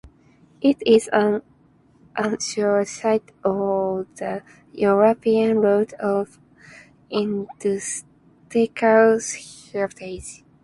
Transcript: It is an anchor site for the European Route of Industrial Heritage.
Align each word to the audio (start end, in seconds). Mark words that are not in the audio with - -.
It 0.61 0.81
is 0.83 1.09
an 1.13 1.43
anchor 2.17 2.83
site 2.85 3.31
for 3.43 4.07
the 4.15 4.41
European 4.73 5.59
Route 5.59 5.93
of 5.93 6.39
Industrial 7.11 8.09
Heritage. 9.71 10.43